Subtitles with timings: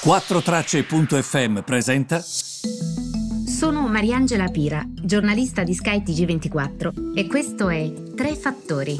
[0.00, 2.20] 4Tracce.fm presenta.
[2.20, 8.96] Sono Mariangela Pira, giornalista di Sky TG24 e questo è Tre Fattori.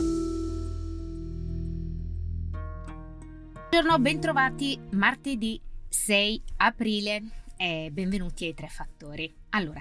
[3.70, 7.22] Buongiorno, bentrovati martedì 6 aprile
[7.58, 9.34] e benvenuti ai Tre Fattori.
[9.50, 9.80] Allora,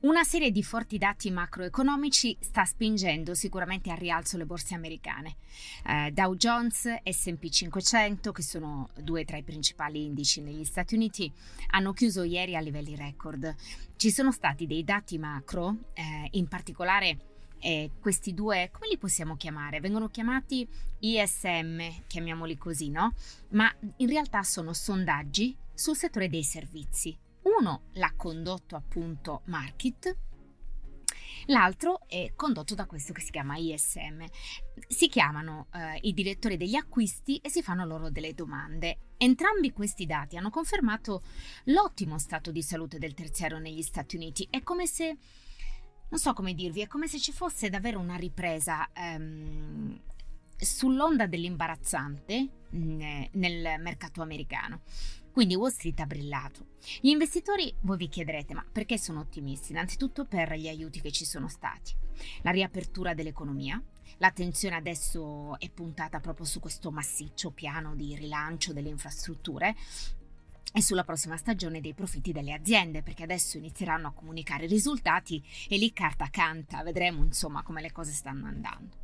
[0.00, 5.34] una serie di forti dati macroeconomici sta spingendo sicuramente al rialzo le borse americane.
[5.84, 11.30] Eh, Dow Jones, SP 500, che sono due tra i principali indici negli Stati Uniti,
[11.70, 13.52] hanno chiuso ieri a livelli record.
[13.96, 17.18] Ci sono stati dei dati macro, eh, in particolare
[17.58, 19.80] eh, questi due, come li possiamo chiamare?
[19.80, 20.68] Vengono chiamati
[21.00, 23.12] ISM, chiamiamoli così, no?
[23.50, 27.16] Ma in realtà sono sondaggi sul settore dei servizi.
[27.42, 30.16] Uno l'ha condotto appunto Market,
[31.46, 34.24] l'altro è condotto da questo che si chiama ISM.
[34.88, 39.12] Si chiamano eh, i direttori degli acquisti e si fanno loro delle domande.
[39.16, 41.22] Entrambi questi dati hanno confermato
[41.66, 44.48] l'ottimo stato di salute del terziario negli Stati Uniti.
[44.50, 45.16] È come se,
[46.08, 50.00] non so come dirvi, è come se ci fosse davvero una ripresa ehm,
[50.56, 54.80] sull'onda dell'imbarazzante mm, nel mercato americano.
[55.32, 56.66] Quindi Wall Street ha brillato.
[57.00, 59.72] Gli investitori, voi vi chiederete, ma perché sono ottimisti?
[59.72, 61.94] Innanzitutto per gli aiuti che ci sono stati,
[62.42, 63.80] la riapertura dell'economia,
[64.18, 69.76] l'attenzione adesso è puntata proprio su questo massiccio piano di rilancio delle infrastrutture
[70.72, 75.42] e sulla prossima stagione dei profitti delle aziende, perché adesso inizieranno a comunicare i risultati
[75.68, 78.96] e lì carta canta, vedremo insomma come le cose stanno andando.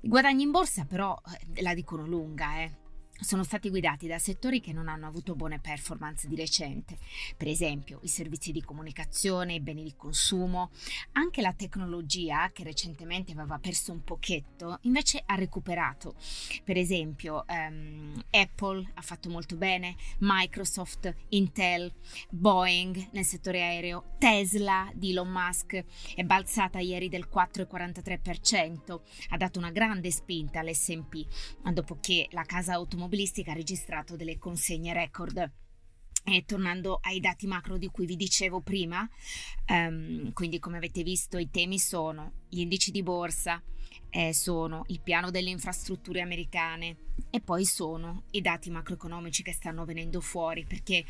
[0.00, 1.20] I guadagni in borsa però
[1.54, 2.84] eh, la dicono lunga, eh
[3.20, 6.98] sono stati guidati da settori che non hanno avuto buone performance di recente,
[7.36, 10.70] per esempio i servizi di comunicazione, i beni di consumo,
[11.12, 16.14] anche la tecnologia che recentemente aveva perso un pochetto, invece ha recuperato.
[16.62, 21.92] Per esempio um, Apple ha fatto molto bene, Microsoft, Intel,
[22.30, 29.58] Boeing nel settore aereo, Tesla di Elon Musk è balzata ieri del 4,43%, ha dato
[29.58, 31.26] una grande spinta all'SP
[31.72, 35.50] dopo che la casa automobilistica automobilistica ha registrato delle consegne record.
[36.28, 39.08] E tornando ai dati macro di cui vi dicevo prima,
[39.68, 43.62] um, quindi come avete visto i temi sono gli indici di borsa,
[44.10, 46.96] eh, sono il piano delle infrastrutture americane
[47.30, 51.04] e poi sono i dati macroeconomici che stanno venendo fuori perché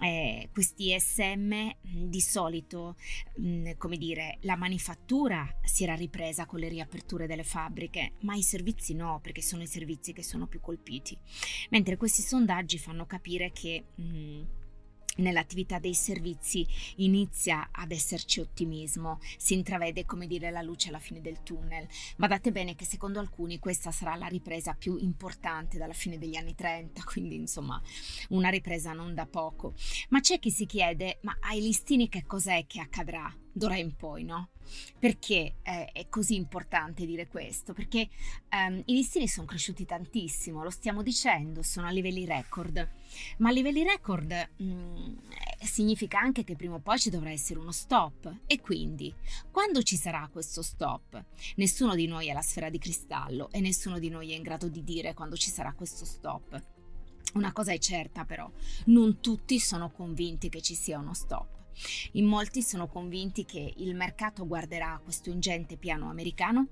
[0.00, 2.96] eh, questi SM di solito,
[3.36, 8.42] mh, come dire, la manifattura si era ripresa con le riaperture delle fabbriche, ma i
[8.42, 11.16] servizi no, perché sono i servizi che sono più colpiti.
[11.70, 14.42] Mentre questi sondaggi fanno capire che mh,
[15.18, 21.20] nell'attività dei servizi inizia ad esserci ottimismo, si intravede come dire la luce alla fine
[21.20, 21.86] del tunnel.
[22.16, 26.54] Badate bene che secondo alcuni questa sarà la ripresa più importante dalla fine degli anni
[26.54, 27.80] 30, quindi insomma
[28.30, 29.74] una ripresa non da poco.
[30.10, 33.32] Ma c'è chi si chiede, ma ai listini che cos'è che accadrà?
[33.52, 34.50] D'ora in poi, no?
[34.98, 37.72] Perché eh, è così importante dire questo?
[37.72, 38.08] Perché
[38.48, 42.88] ehm, i listini sono cresciuti tantissimo, lo stiamo dicendo, sono a livelli record,
[43.38, 45.16] ma a livelli record mh, mm,
[45.64, 49.12] significa anche che prima o poi ci dovrà essere uno stop e quindi
[49.50, 51.24] quando ci sarà questo stop?
[51.56, 54.68] Nessuno di noi ha la sfera di cristallo e nessuno di noi è in grado
[54.68, 56.62] di dire quando ci sarà questo stop.
[57.34, 58.50] Una cosa è certa però,
[58.86, 61.57] non tutti sono convinti che ci sia uno stop.
[62.12, 66.66] In molti sono convinti che il mercato guarderà questo ingente piano americano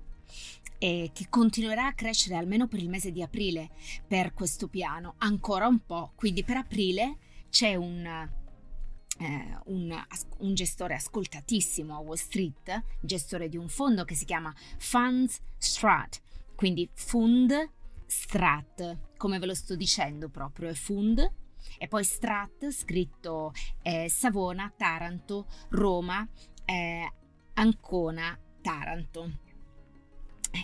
[0.79, 3.69] e che continuerà a crescere almeno per il mese di aprile
[4.05, 6.11] per questo piano, ancora un po'.
[6.15, 7.17] Quindi per aprile
[7.49, 10.05] c'è un, eh, un,
[10.39, 16.21] un, gestore ascoltatissimo a Wall Street, gestore di un fondo che si chiama Funds Strat,
[16.55, 17.71] quindi Fund
[18.05, 21.45] Strat, come ve lo sto dicendo proprio, è Fund
[21.77, 26.27] e poi Strat, scritto eh, Savona, Taranto, Roma,
[26.65, 27.11] eh,
[27.53, 29.45] Ancona, Taranto.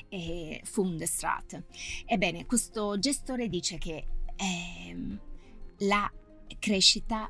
[0.10, 1.62] E Fundestrat.
[2.06, 5.18] Ebbene, questo gestore dice che eh,
[5.80, 6.12] la
[6.58, 7.30] crescita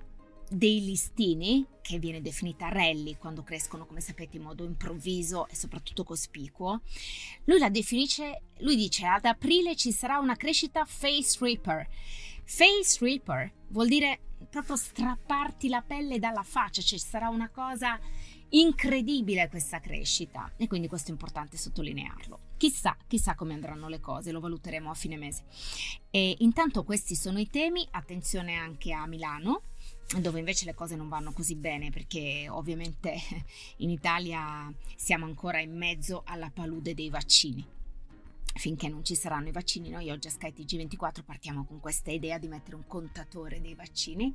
[0.49, 6.03] dei listini, che viene definita rally quando crescono, come sapete, in modo improvviso e soprattutto
[6.03, 6.81] cospicuo,
[7.45, 11.87] lui la definisce, lui dice ad aprile ci sarà una crescita face reaper.
[12.45, 14.19] Face reaper vuol dire
[14.49, 17.99] proprio strapparti la pelle dalla faccia, cioè sarà una cosa
[18.49, 22.51] incredibile questa crescita e quindi questo è importante sottolinearlo.
[22.57, 25.43] Chissà, chissà come andranno le cose, lo valuteremo a fine mese.
[26.11, 29.63] E intanto questi sono i temi, attenzione anche a Milano,
[30.19, 33.15] dove invece le cose non vanno così bene perché ovviamente
[33.77, 37.81] in Italia siamo ancora in mezzo alla palude dei vaccini.
[38.53, 39.89] Finché non ci saranno i vaccini.
[39.89, 44.33] Noi oggi a skytg 24 partiamo con questa idea di mettere un contatore dei vaccini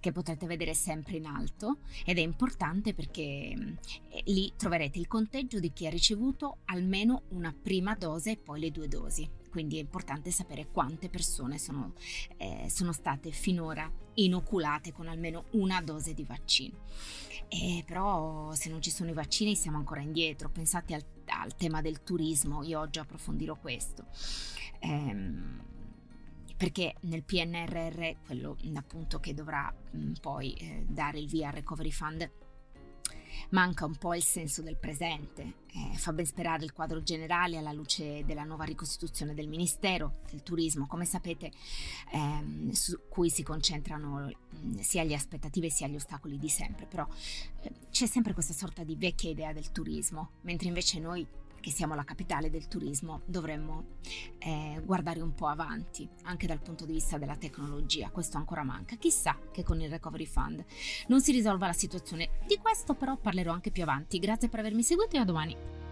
[0.00, 5.58] che potrete vedere sempre in alto ed è importante perché eh, lì troverete il conteggio
[5.58, 9.42] di chi ha ricevuto almeno una prima dose e poi le due dosi.
[9.54, 11.92] Quindi è importante sapere quante persone sono,
[12.38, 16.78] eh, sono state finora inoculate con almeno una dose di vaccino.
[17.46, 20.50] Eh, però se non ci sono i vaccini siamo ancora indietro.
[20.50, 24.06] Pensate al, al tema del turismo, io oggi approfondirò questo.
[24.80, 25.62] Ehm,
[26.56, 31.92] perché nel PNRR, quello appunto che dovrà mh, poi eh, dare il via al Recovery
[31.92, 32.28] Fund,
[33.50, 37.72] manca un po' il senso del presente, eh, fa ben sperare il quadro generale alla
[37.72, 41.50] luce della nuova ricostituzione del Ministero del Turismo, come sapete,
[42.12, 47.06] ehm, su cui si concentrano mh, sia le aspettative sia gli ostacoli di sempre, però
[47.62, 51.26] eh, c'è sempre questa sorta di vecchia idea del turismo, mentre invece noi
[51.64, 53.96] che siamo la capitale del turismo, dovremmo
[54.36, 58.10] eh, guardare un po' avanti, anche dal punto di vista della tecnologia.
[58.10, 58.96] Questo ancora manca.
[58.96, 60.62] Chissà che con il Recovery Fund
[61.06, 62.32] non si risolva la situazione.
[62.46, 64.18] Di questo però parlerò anche più avanti.
[64.18, 65.83] Grazie per avermi seguito e a domani.